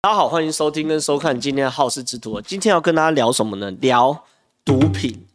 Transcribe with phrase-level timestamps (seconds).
[0.00, 2.40] 大家好，欢迎收听跟收看今天的好事之徒。
[2.40, 3.68] 今天要跟大家聊什么呢？
[3.80, 4.24] 聊
[4.64, 5.26] 毒品。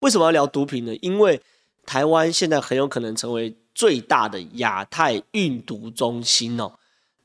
[0.00, 0.96] 为什么要聊毒品呢？
[1.02, 1.38] 因为
[1.84, 6.72] 台湾现在很有可能成为最大的亚太运毒中心哦。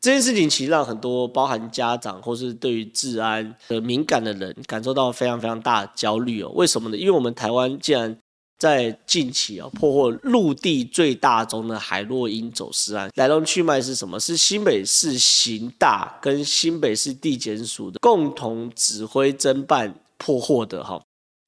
[0.01, 6.51] 这件事情其实让很多包含家长或是对于治安的敏感的人感受到非常非常大的焦虑哦。
[6.55, 6.97] 为什么呢？
[6.97, 8.17] 因为我们台湾竟然
[8.61, 14.19] 在近期啊破获陆地最大宗的海洛因走私案，来龙去脉是什么？
[14.19, 21.01] 是新北市刑大跟新北市地检署的共同指挥侦办破获的哈。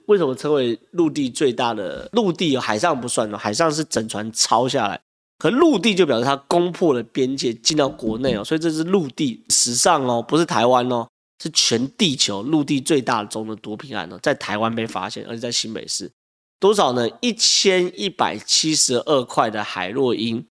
[0.08, 2.08] 为什么称为陆地最大的？
[2.10, 5.00] 陆地海上不算哦，海上是整船抄下来，
[5.38, 11.06] 可陆地就表示它攻破了边界进到国内哦，所以这是陆地史上哦，不是台湾哦，
[11.40, 16.10] 是全地球陆地最大宗的毒品案哦，在台湾被发现，而且在新北市。
[16.64, 17.06] 多少呢？
[17.20, 20.46] 一千一百七十二块的海洛因，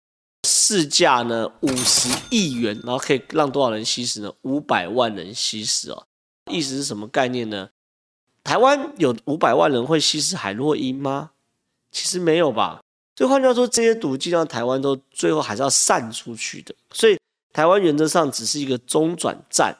[0.48, 4.32] 市价呢五十亿元，然后可以让多少人吸食呢？
[4.40, 6.06] 五百万人吸食哦。
[6.50, 7.68] 意思是什么概念呢？
[8.42, 11.32] 台湾有五百万人会吸食海洛因吗？
[11.92, 12.80] 其实没有吧。
[13.14, 16.74] 所以换句话说，这些毒剂到台湾都最后还是要散出去的。
[16.90, 17.18] 所以
[17.52, 19.76] 台湾原则上只是一个中转站。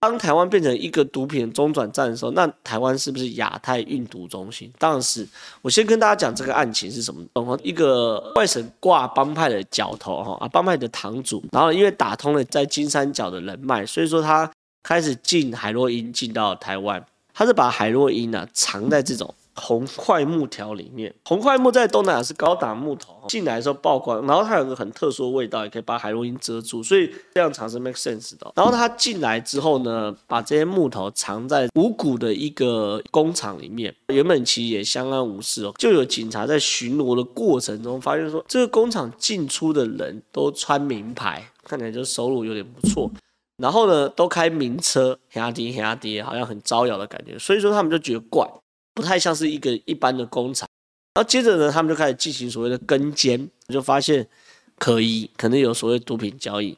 [0.00, 4.72] 当台湾变成一个毒品中转站的时候，那台湾是不是亚太运毒中心？
[4.78, 5.28] 当然是。
[5.60, 7.22] 我先跟大家讲这个案情是什么。
[7.62, 14.50] 一个外省挂帮派的角头哈啊，帮派的堂主，然后因为打通了在金三角的人脉，所以说他
[14.82, 19.34] 开始进海洛因进到台湾，他是把海洛因呢、啊、藏在这种。
[19.54, 28.50] 红桧木条里面，红桧木在东南亚是高档木头，进来的时候曝光，然后它有个很特殊的味道，也可以把海洛因遮住，所以这样藏是 make sense 的。
[28.54, 43.10] 然后他进来之后呢，把这些木头藏在五谷的一个工厂里面，原本其实也相安无事哦，就有警察在巡逻的过程中发现说，这个工厂进出的人都穿名牌，看起来就收入有点不错，
[43.56, 48.48] 然后呢都开名车，黑迪黑迪，好像很招摇的感觉，所以说他们就觉得怪。
[49.00, 50.68] 不太像是一个一般的工厂，
[51.14, 54.28] 然后接着呢，他们就开始进行所谓的跟监，就发现
[54.78, 56.76] 可疑，可能有所谓毒品交易。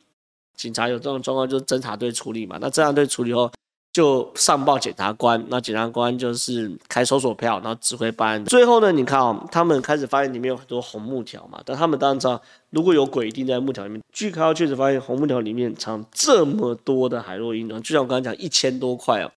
[0.55, 2.59] 警察有这种状况，就是侦查队处理嘛。
[2.61, 3.51] 那侦查队处理后，
[3.93, 8.45] 就上报检察官，那检察官就是开搜索票，然后指挥办案。
[8.45, 12.41] 最后呢，你看哦，他们开始发现里面有很多红木条嘛，但他们当然知道，
[12.71, 14.01] 如果有鬼一定在木条里面。
[14.13, 19.33] 据开确实发现红木条里面藏这么多的海洛因，就像我刚才讲，一千多块哦。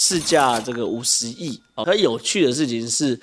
[0.00, 3.18] 市价这个五十亿哦，它有趣的事情是，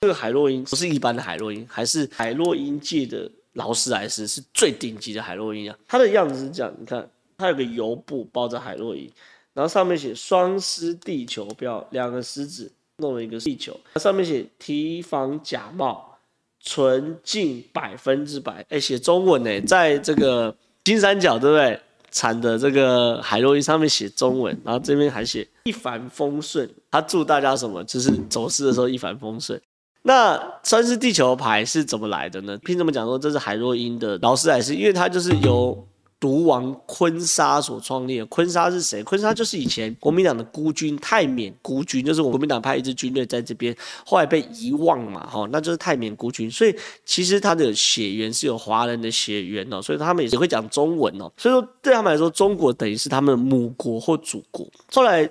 [0.00, 5.76] 这个海洛因不是一般的海洛因，还是海洛因界的劳斯莱斯，是最顶级的海洛因啊。
[5.88, 9.10] 它的样子是这样，你看，它有个油布包着海洛因，
[9.54, 16.16] 然后上面写双狮地球标，两个狮子弄了一个地球，上面写提防假冒，
[16.60, 21.80] 纯净百分之百，哎，写中文呢，在这个金三角，对不对？
[22.10, 26.68] 产的这个海洛因上面写中文，然后这边还写一帆风顺。
[26.90, 27.82] 他祝大家什么？
[27.84, 29.60] 就是走私的时候一帆风顺。
[30.02, 32.58] 那算是地球牌是怎么来的呢？
[32.64, 34.74] 凭什么讲说这是海洛因的劳斯莱斯？
[34.74, 35.86] 因为它就是由。
[36.20, 39.02] 毒王坤沙所创立的，坤沙是谁？
[39.02, 46.50] 坤沙就是以前国民党的孤军，泰缅孤军，就是我国民党派一支军队在这边，后来被遗忘嘛，哈，那就是泰缅孤军。
[46.50, 46.76] 所以
[47.06, 51.32] 其实他的血缘是有华人的血缘哦，所以他们也会讲中文哦。
[51.38, 54.68] 所以说对他们来说，中国等于是他们的母国或祖国。
[54.92, 55.26] 后来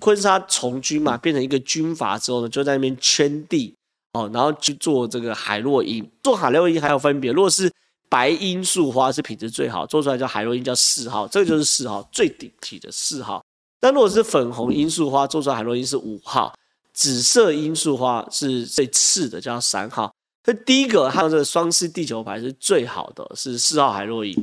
[0.00, 3.72] 坤沙从军嘛，变成一个军阀之后呢，就在那边圈地
[4.14, 6.04] 哦，然后去做这个海洛因。
[6.24, 7.70] 做海洛因还有分别，如果是
[8.12, 13.42] 白罂粟花是品质最好，做出来叫海洛因叫四号，这个就是四号最顶级的四号。
[13.80, 16.52] 但如果是粉红罂粟花做出来海洛因是五号，
[16.92, 20.12] 紫色罂粟花是最次的叫三号。
[20.44, 24.36] 所以第一个它的这个双狮地球牌是最好的，是四号海洛因。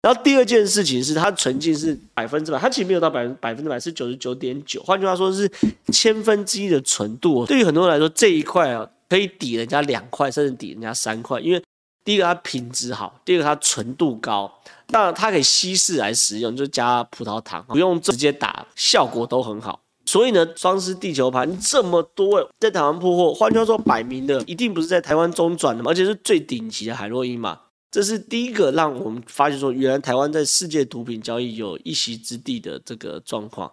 [0.00, 5.50] 然后第二件事情是它纯净是百分之百，它其实没有到百分百分之百，是九十九点九，换句话说是
[5.92, 7.44] 千分之一的纯度。
[7.44, 11.60] 对于很多人来说，这一块啊可以抵人家两块，甚至抵人家三块，因为。
[12.04, 14.50] 第一个它品质好，第二个它纯度高，
[14.88, 19.78] 那它可以稀释来使用，就加葡萄糖，不用直接打，效果都很好。
[20.06, 27.60] 所以呢，双狮地球盘这么多在台湾破获，换句话说，摆明的一定不是在台湾中转的嘛，而且是最顶级的海洛因嘛。
[27.90, 33.70] 这是第一个让我们发现说，原来台湾在世界毒品交易有一席之地的这个状况。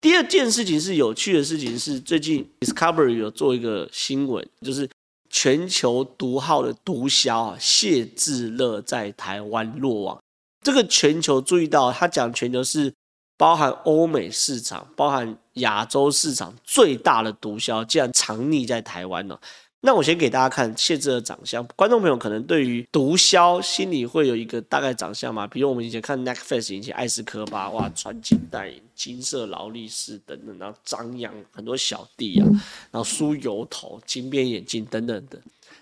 [0.00, 4.88] 第二件事情是有趣的事情是，最近 Discovery 有做一个新闻，就是。
[5.28, 10.18] 全球毒号的毒枭啊，谢志乐在台湾落网。
[10.64, 12.92] 这个全球注意到，他讲全球是
[13.36, 19.40] 包含欧美市场、包含亚洲市场最大的毒枭，竟然藏匿在台湾了。
[19.80, 32.46] 那我先给大家看谢智勒的长相，观众朋友可能对于毒枭心里会有一个大概长相嘛，比如我们以前看 Netflix 以前艾斯科巴，哇，穿金戴银、金色劳力士等等，然后张扬很多小弟啊，
[32.90, 35.38] 然后梳油头、金边眼镜等等的。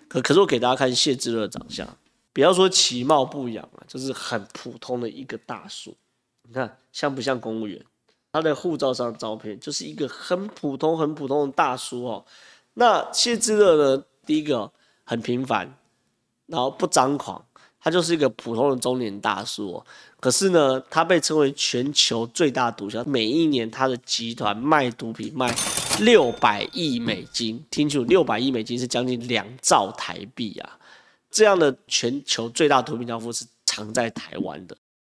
[0.07, 1.97] 可可是我给大家看谢智勒的长相，
[2.31, 5.95] 不要说其貌不扬啊，就是很普通的一个大叔。
[6.47, 7.81] 你看像不像公务员？
[8.31, 12.25] 他的护照上的照片就是一个很普通、很普通的大叔哦。
[12.75, 14.03] 那谢智勒呢？
[14.25, 14.71] 第一个
[15.03, 15.77] 很平凡，
[16.47, 17.43] 然后不张狂，
[17.79, 19.85] 他就是一个普通的中年大叔哦。
[20.19, 25.55] 可是呢，他被称为全球最大毒枭，每一年他的集团卖毒品卖
[25.99, 30.77] 六百亿美金，听清楚，六百亿美金是将近两兆台币啊！
[31.29, 34.75] 这样的全球最大毒品教父是藏在台湾的。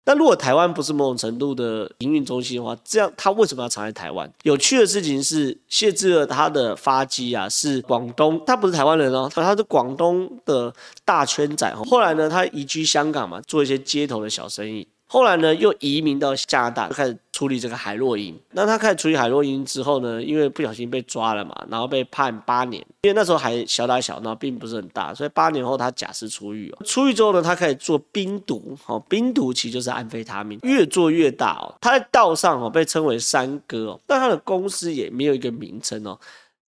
[0.09, 4.27] 但如果台湾不是某种程度的营运中心的话，这样他为什么要藏在台湾？
[4.43, 10.73] 有趣的事情是，谢志乐他的发迹啊是广东，他不是台湾人哦，他是广东的
[11.05, 11.71] 大圈仔。
[11.85, 14.89] 后来呢，他移居香港嘛，做一些街头的小生意。
[15.11, 18.39] 后来呢，又移民到加拿大，就开始处理这个海洛因。
[18.53, 22.85] 那他开始处理海洛因之后呢，因为不小心被抓了嘛，然后被判八年。
[23.03, 26.85] 因为那时候还小打小闹，并不是很大，所以八年后他假释出狱哦。
[26.85, 31.75] 出狱之后呢，他开始做冰毒，哦，冰毒其实就是安非他命，越做越大哦。
[31.81, 36.19] 他在道上哦被称为三哥哦，但他的公司也没有一个名称哦，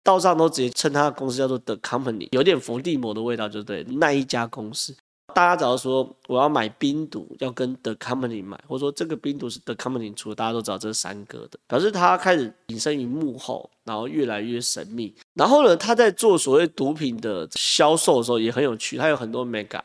[0.03, 4.97] 道上都直接称他的公司叫做 The Company，有点伏地魔的味道，就对，那一家公司。
[5.31, 15.15] 大家只要说我要买冰毒，要跟 The Company 买，或者说这个冰毒是 The Company 出的，大家都知道这是三哥的，表示他开始隐身于幕后，然后越来越神秘。
[15.35, 19.81] 然后呢，他在做所谓毒品的销售的时候也很有趣，他有很多 mega。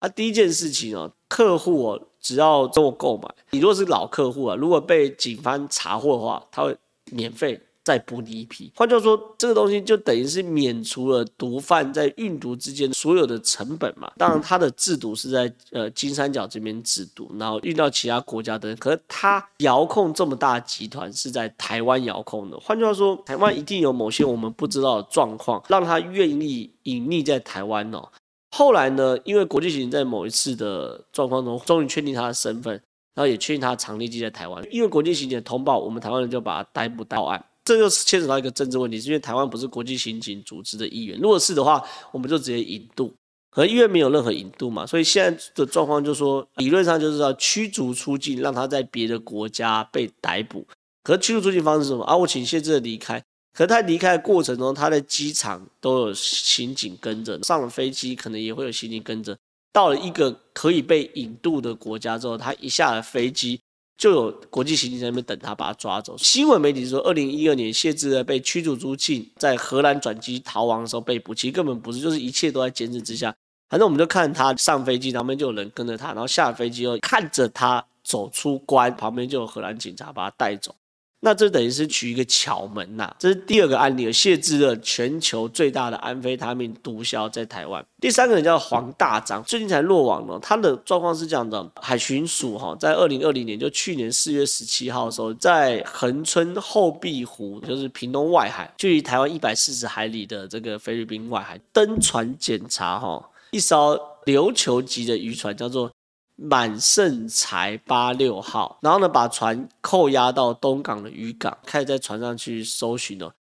[0.00, 6.76] 他第一件事情哦，客户哦只要跟我购买，你如果是老客户啊，如果被警方查获的话，他会
[7.10, 7.60] 免费。
[7.84, 14.10] 再补你一批，换句话说，这个东西就等于是免除了毒贩在运毒之间所有的成本嘛。
[14.16, 18.74] 当然，它的制毒是在呃金三角这边制毒，然后运到其他国家的。
[18.76, 22.58] 可是它遥控这么大集团是在台湾遥控的。
[22.58, 28.08] 换句话说，台湾一定有某些我们不知道的状况，让他愿意隐匿在台湾哦。
[28.56, 32.72] 后来呢，因为国际刑警在某一次的状况中，终于确定他的身份，
[33.14, 34.64] 然后也确定他的藏匿地在台湾。
[34.70, 37.44] 因为国际刑警的通报，我们台湾人就把他逮捕到案。
[37.64, 41.18] 这就是牵扯到一个政治问题，是因为台湾不是国际刑警组织的一员。
[41.18, 41.82] 如果是的话，
[42.12, 43.12] 我们就直接引渡，
[43.50, 50.66] 可因为没有任何引渡嘛，所以现在的状况就是说，理论上就是要驱逐出境，让他在别的国家被逮捕。
[51.02, 52.04] 可驱逐出境方式是什么？
[52.04, 53.22] 啊，我请谢智勒离开。
[53.56, 59.36] 可他离开的过程中，他在机场都有刑警跟着，上了飞机可能也会有刑警跟着。
[59.72, 63.60] 到了一个可以被引渡的国家之后，他一下了飞机。
[63.96, 66.16] 就有国际刑警在那边等他，把他抓走。
[66.18, 73.34] 新闻媒体说，二零一二年谢志恩被驱逐出境，在荷兰转机逃亡的时候被捕，其实根本不是，就是一切都在监视之下。
[73.68, 80.74] 反正我们就看他上飞机，旁边就有人跟着他，然后下飞机后看着他走出关，旁边就有荷兰警察把他带走。
[81.24, 84.12] 那这等于是取一个巧门呐、啊，这是第二个案例。
[84.12, 87.82] 谢智勒全球最大的安非他命毒枭在台湾。
[87.98, 90.38] 第三个人叫黄大章，最近才落网了。
[90.40, 105.90] 他的状况是这样的：海巡署哈，在二零二零年，就去年四月十七号的时候，在恒春后壁湖，就是屏东外海，距离台湾一百四十海里的这个菲律宾外海，登船检查哈，一艘琉球级的渔船，叫做。
[106.36, 113.32] 满盛才八六号，然后呢，把船扣押到东港的渔港，开始在船上去搜寻哦，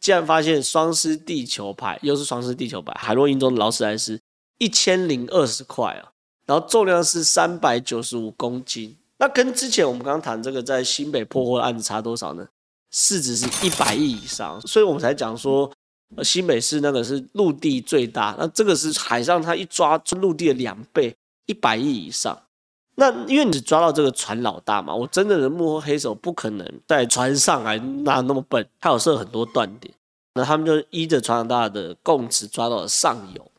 [0.00, 4.20] 竟然发现双狮地球牌，又是双狮地球牌，海洛因中的劳斯莱斯，
[4.58, 6.10] 一千零二十块啊，
[6.46, 12.46] 然后重量是三百九十五公斤，那跟之前我们刚刚谈这个在新北破获的案子差多少呢？
[12.90, 15.70] 市值是一百亿以上，所以我们才讲说，
[16.16, 21.14] 呃新北市那个是陆地最大，那这个是海上，它一抓陆地的两倍。
[21.50, 22.40] 一百亿以上，
[22.94, 29.92] 那因为你抓到这个船老大嘛，我真正的幕后黑手不可能在船上还哪那么笨，他有设很多断点，
[30.34, 33.50] 那他们就依着船老大的供词抓到了上游，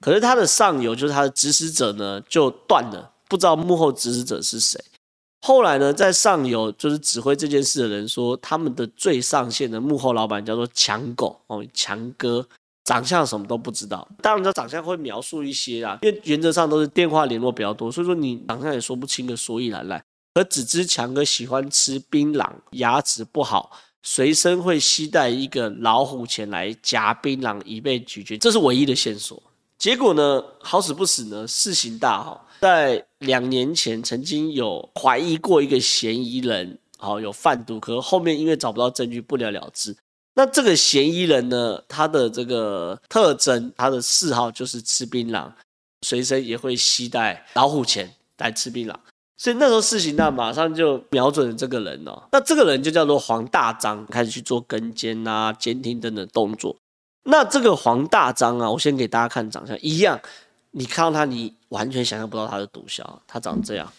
[0.00, 4.80] 可是他的上游就是他的指使者呢就断了，不知道幕后指使者是谁。
[5.42, 12.46] 后来呢，在上游就是指挥这件事的人说，他们的最上线的幕后老板叫做强狗哦，强哥。
[12.90, 20.02] 长相什么都不知道，当然他长相会描述一些啦，因为原则上都是电话联络比较多，所以说你长相也说不清个所以然来。
[20.34, 23.70] 而只知强哥喜欢吃槟榔，牙齿不好，
[24.02, 29.40] 随身会携带一个老虎钳来夹槟榔以备咀嚼，这是唯一的线索。
[29.78, 39.96] 结果呢，好死不死呢，事情大好，在两年前曾经有怀疑过一个嫌疑人，好有贩毒，可后面因为找不到证据，不了了之。
[40.40, 45.52] 那这个嫌疑人呢，他的这个特征，他的嗜好就是吃槟榔，
[46.00, 48.94] 随身也会携带老虎钳来吃槟榔。
[49.36, 52.22] 所以那时候四刑大马上就瞄准了这个人哦。
[52.32, 56.74] 那这个人就叫做黄大章，开始去做跟监啊、监听等等动作。
[57.24, 60.18] 那这个黄大章啊，我先给大家看长相，一样，
[60.70, 63.92] 你看到他，你完全想象不到他的毒枭，他长这样。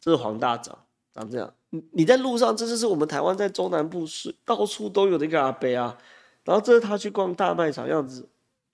[0.00, 0.78] 这是黄大章，
[1.18, 1.52] 长这样。
[1.70, 5.96] 你你在路上，这就是我们台湾在中南部是到处都有的一个阿伯啊。
[6.44, 8.26] 然后这是他去逛大卖场样子，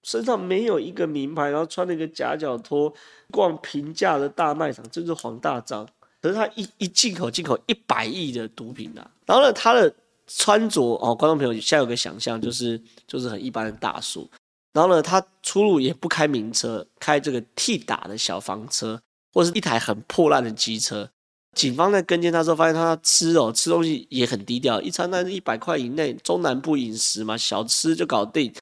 [0.05, 2.93] 身上没有一个名牌，然后穿了一个夹脚拖，
[3.33, 5.89] 逛平价的大卖场，这就是黄大章。
[6.23, 9.93] 可是他一一进口进口一百亿的毒品啊，然后呢，他的
[10.29, 14.31] 穿着哦，观众朋友现在有个想象，就是就是很一般的大叔，
[14.73, 19.01] 然后呢，他出入也不开名车，开这个替打的小房车，
[19.33, 21.11] 或是一台很破烂的机车。
[21.55, 28.53] 警方在跟进他时候，发现他吃哦吃东西也很低调，一餐大概是一百块以内，中南部饮食嘛，小吃就搞定，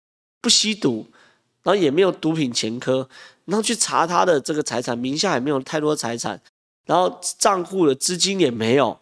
[0.40, 1.06] 不吸毒，
[1.62, 3.08] 然后也没有毒品前科，
[3.46, 6.40] 然后去查他的这个财产，名下也没有太多财产。
[6.84, 8.98] 然后账户的资金也没有，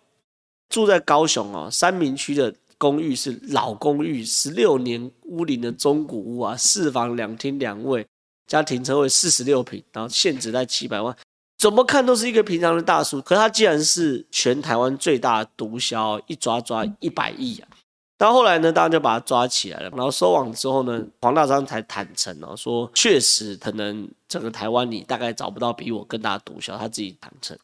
[0.69, 8.07] 住在高雄哦，三民区的公寓是老公寓，十六年屋龄的中古屋啊，四房两厅两卫，
[8.47, 11.17] 加停车位四十六坪，然后现值在七百万，
[11.61, 17.69] 怎么看都是一个平常的大叔，可他竟然是全台湾最大的毒枭，一抓抓一百亿啊！
[18.17, 19.91] 到后来呢，当然就把他抓起来了。
[19.91, 27.55] 然后收网之后呢，黄大章才坦诚哦，说确实可能整个台湾你大概找不到比我更大的毒枭，他自己坦诚。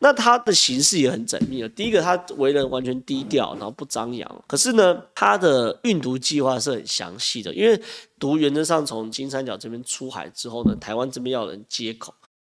[0.00, 1.70] 那他的行事也很缜密啊。
[1.76, 4.44] 第一个，他为人完全低调，然后不张扬。
[4.48, 7.80] 可是呢，他的运毒计划是很详细的，因为
[8.18, 12.12] 毒原则上从金三角这边出海之后呢，台湾这边要人接口。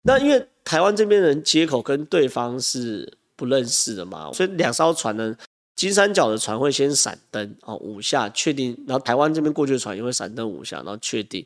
[0.04, 5.36] 那因为台湾这边人接口跟对方是不认识的嘛，所以两艘船呢。
[5.76, 11.44] 金三角的船会先闪灯哦，五下确定，然后台湾这边过去的船也会闪灯五下，然后确定，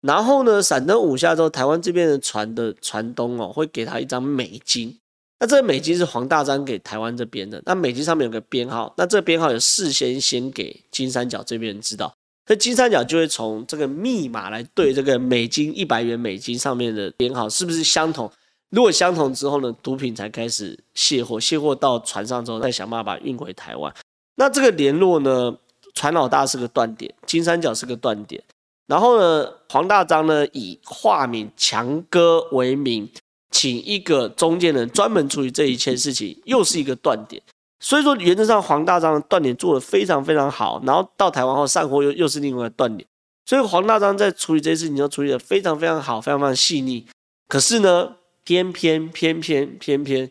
[0.00, 4.96] 然后呢，闪灯五下之后，台湾这边的船的船东哦会给他一张美金，
[5.40, 12.14] 那这个美金是黄大章给台湾这边的，那美金上面有个编号，那这个编号有事先先给金三角这边人知道，
[12.46, 18.30] 所以金三角就会从这个密码来对这个美金一百元美金上面的编号是不是相同。
[18.70, 23.94] 如果相同之后呢，毒品才开始卸货，卸货到船上之后再想办法运回台湾。
[24.34, 25.56] 那这个联络呢，
[25.94, 28.42] 船老大是个断点，金三角是个断点。
[28.86, 33.08] 然后呢，黄大章呢以化名强哥为名，
[33.50, 37.40] 请一个中间人专门处理这一切事情，又是一个断点。
[37.80, 40.80] 所以说原则上黄大章的断点做得非常非常好。
[40.84, 43.06] 然后到台湾后散货又又是另外一个断点。
[43.46, 47.06] 所以黄大章在处理这些事情就处理得非常非常好，非常非常细腻。
[47.46, 50.30] 可是呢，偏偏偏偏偏偏，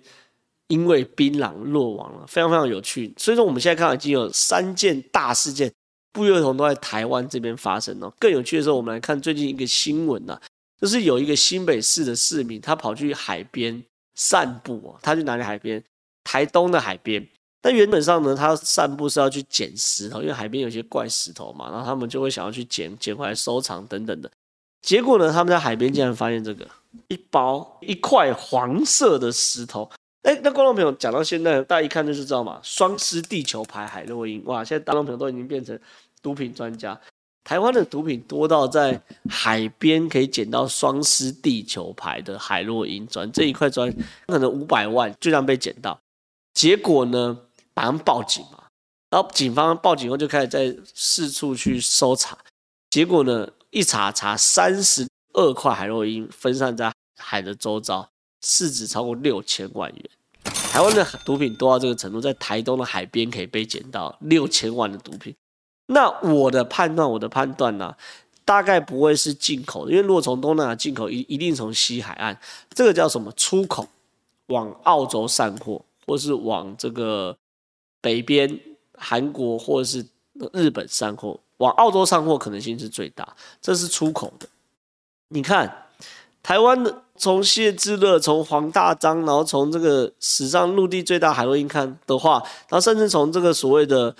[0.67, 3.13] 因为槟榔落网了，非常非常有趣。
[3.17, 5.71] 所以说，我们现在看到已经有三件大事件，
[6.11, 8.11] 不约而同都在台湾这边发生了。
[8.17, 10.39] 更有趣的时候，我们来看最近一个新闻呐，
[10.81, 13.83] 就是有一个新北市的市民，他跑去海边
[14.15, 15.83] 散步哦，他去哪里海边？
[16.23, 17.27] 台东的海边。
[17.61, 24.29] 但原本上呢，他散步是要去捡石头，因为海边有些怪石头嘛，然后他们就会想要去捡捡回来收藏等等的。
[24.81, 26.67] 结果呢，他们在海边竟然发现这个。
[27.07, 29.89] 一包一块黄色的石头，
[30.21, 34.63] 哎，那观众朋友讲到现在，大家一看就是知道嘛，双狮地球牌海洛因，哇！
[34.63, 35.79] 现在观众朋友都已经变成
[36.21, 36.95] 毒品专家。
[37.43, 43.91] 台湾的毒品多到在海边可以捡到双狮地球牌的海洛因砖，这一块砖
[44.27, 45.99] 可能五百万就这样被捡到。
[46.53, 47.39] 结果呢，
[47.73, 48.63] 马上报警嘛，
[49.09, 52.37] 然后警方报警后就开始在四处去搜查，
[52.89, 55.07] 结果呢，一查查三十。
[55.35, 58.07] 二块海洛因分散在海的周遭，
[58.45, 60.09] 市值超过六千万元。
[60.43, 65.33] 台湾的毒品多到这个程度，在台东的海边可以被捡到六千万的毒品。
[65.87, 67.95] 那我的判断，我的判断呢、
[68.45, 73.31] 大概不会是进口的，因为如果从东南亚进口，一一定从西海岸，这个叫什么？
[73.31, 73.89] 出口
[74.49, 77.37] 往澳洲散货，或是往这个
[78.01, 78.59] 北边
[78.97, 80.05] 韩国或者是
[80.53, 84.47] 日本上货，往澳洲上货可能性是最大，这是出口的。
[85.29, 85.87] 你看，
[86.41, 94.15] 台湾的从谢志乐，从黄大章，然后从这个史上陆地最大海洛因看的话，然后甚至从这个所谓的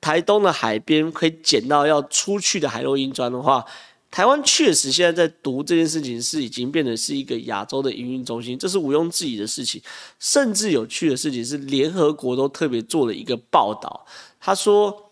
[0.00, 3.64] 台东的海边可以捡到要出去的海洛因砖的话，
[4.10, 9.80] 台湾确实现在在毒这件事情是已经变成是一个亚洲的营运中心，这是毋庸置疑的事情。
[10.18, 14.06] 甚至有趣的事情是，联合国都特别做了一个报道，
[14.40, 15.10] 他说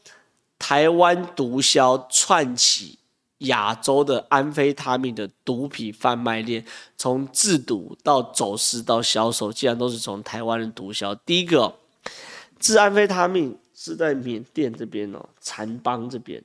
[0.59, 2.99] 台湾毒枭窜起。
[3.41, 6.65] 亚洲的安非他命的毒品贩卖链，
[6.97, 11.15] 从制毒到走私到销售，竟然都是从台湾的毒枭。
[11.27, 11.75] 第一个、哦，
[12.59, 16.43] 制安非他命是在缅甸这边哦，撣邦这边。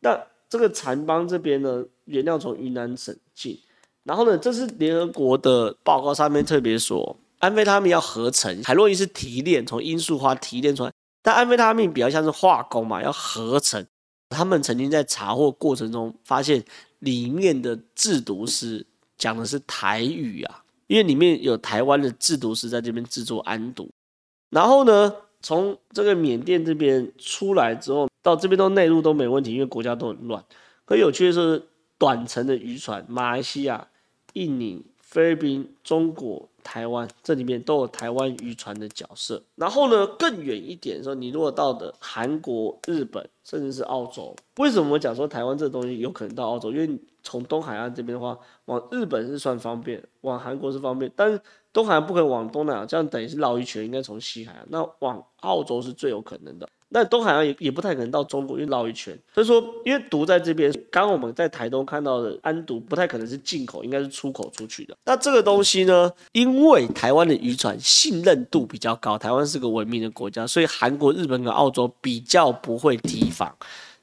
[0.00, 0.20] 那
[0.52, 3.58] 这个残邦这边呢，原料从云南省进，
[4.04, 10.92] 然后呢，这是联合国的报告上面特别说，安非他命要合成，海洛因是提炼，从罂粟花提炼出来，
[11.22, 13.82] 但安非他命比较像是化工嘛，要合成。
[14.28, 16.62] 他们曾经在查获过程中发现，
[16.98, 23.88] 里面的制毒师讲的是台语啊，因为里面有台湾的制毒师在这边制作安毒。
[24.50, 30.44] 然后呢，从这个缅甸这边出来之后，到这边都内陆都没问题，因为国家都很乱。
[30.84, 31.62] 可有趣的是，
[31.98, 33.88] 短程的渔船，马来西亚、
[34.32, 36.48] 印尼、菲律宾、中国。
[36.64, 46.70] 台湾这里面都有台湾渔船的角色，然后呢，更远一点的时候，你如果到的韩国、日本，甚至是澳洲，为什么我讲说台湾这东西有可能到澳洲？
[46.70, 46.88] 因为
[47.24, 51.40] 从东海岸这边的话，往日本是算方便，往韩国是方便，但是
[51.72, 56.68] 东海岸不可能往东南亚，这样等于是绕一圈，应该从西海岸，那往澳洲是最有可能的。
[56.94, 59.18] 那东海岸也也不太可能到中国，因为绕一圈。
[59.34, 64.94] 所以说，因为毒在这边，刚刚我们在台东看到的安毒不太可能是进口，应该是出口出去的。
[65.06, 73.50] 那这个东西呢，因为台湾的渔船信任度比较高，台湾是个文明的国家，所以韩国、日本跟澳洲比较不会提防。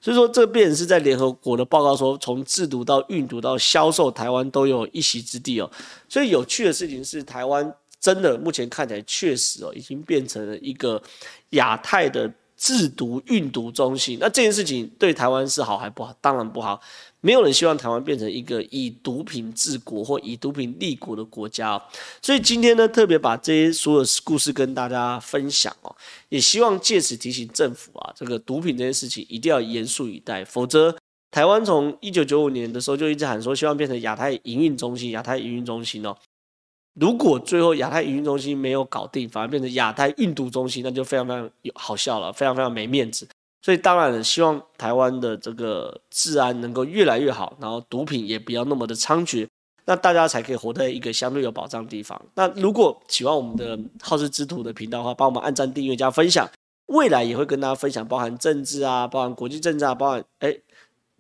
[0.02, 5.70] 所以说，这便是在联合国的报告说，从制毒到运毒到销售，台湾都有一席之地哦。
[6.08, 11.00] 所以有趣的事情是，台湾真的目前看起来确实哦，已经变成了一个
[11.52, 12.32] 亚太的。
[12.60, 16.14] 制毒运毒中心，那这件事情对台湾是好还不好？
[16.20, 16.80] 当然不好。
[17.22, 21.82] 没有人希望台湾变成一个以毒品治国或以毒品立国的国家哦。
[22.22, 25.96] 所以今天呢，特别把这些所有故事跟大家分享哦，
[26.28, 30.94] 也希望借此提醒政府啊，这个毒品这件事情一定要严肃以待，否则
[31.32, 36.16] 台湾从一九九五年的时候就一直喊说，希望变成亚太营运中心，亚太营运中心哦。
[37.00, 43.28] 如果最后亚太营运中心没有搞定，反而变成亚太运毒中心，那就非常非常有好笑了，非常非常没面子。
[43.62, 49.48] 所以当然希望台湾的这个治安能够越来越好，然后毒品也不要那么的猖獗，
[49.86, 52.22] 那大家才可以活在一个相对有保障的地方。
[52.36, 56.50] 那如果喜欢我们的好事之徒的频道的话，帮我们按赞、订阅、加分享。
[56.88, 60.58] 未来也会跟大家分享包含政治啊，包含国际政治啊，包含哎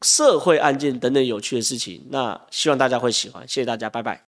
[0.01, 2.07] 社会案件等等有趣的事情。
[2.09, 4.28] 那希望大家会喜欢，谢谢大家，拜拜。